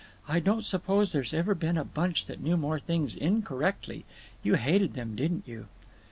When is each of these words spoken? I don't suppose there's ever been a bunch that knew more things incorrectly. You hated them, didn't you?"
I 0.27 0.39
don't 0.39 0.65
suppose 0.65 1.11
there's 1.11 1.31
ever 1.31 1.53
been 1.53 1.77
a 1.77 1.85
bunch 1.85 2.25
that 2.25 2.41
knew 2.41 2.57
more 2.57 2.79
things 2.79 3.13
incorrectly. 3.15 4.03
You 4.41 4.55
hated 4.55 4.95
them, 4.95 5.15
didn't 5.15 5.47
you?" 5.47 5.67